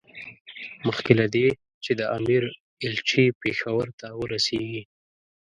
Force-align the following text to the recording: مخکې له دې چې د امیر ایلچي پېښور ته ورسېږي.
مخکې 0.85 1.11
له 1.19 1.25
دې 1.35 1.47
چې 1.83 1.91
د 1.99 2.01
امیر 2.17 2.43
ایلچي 2.83 3.25
پېښور 3.43 3.85
ته 3.99 4.07
ورسېږي. 4.19 4.81